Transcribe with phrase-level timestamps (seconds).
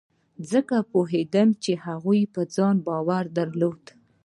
[0.51, 3.83] ځکه زه پوهېدم چې هغه په ځان باور درلود.